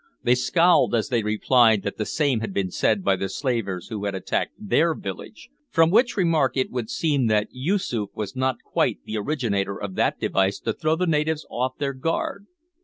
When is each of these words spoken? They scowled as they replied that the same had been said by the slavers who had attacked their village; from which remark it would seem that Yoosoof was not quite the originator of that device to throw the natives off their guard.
They 0.23 0.33
scowled 0.33 0.95
as 0.95 1.09
they 1.09 1.21
replied 1.21 1.83
that 1.83 1.97
the 1.97 2.07
same 2.07 2.39
had 2.39 2.55
been 2.55 2.71
said 2.71 3.03
by 3.03 3.15
the 3.15 3.29
slavers 3.29 3.89
who 3.89 4.05
had 4.05 4.15
attacked 4.15 4.53
their 4.57 4.95
village; 4.95 5.51
from 5.69 5.91
which 5.91 6.17
remark 6.17 6.57
it 6.57 6.71
would 6.71 6.89
seem 6.89 7.27
that 7.27 7.49
Yoosoof 7.51 8.09
was 8.15 8.35
not 8.35 8.63
quite 8.63 8.97
the 9.05 9.17
originator 9.17 9.79
of 9.79 9.93
that 9.93 10.19
device 10.19 10.59
to 10.61 10.73
throw 10.73 10.95
the 10.95 11.05
natives 11.05 11.45
off 11.51 11.77
their 11.77 11.93
guard. 11.93 12.47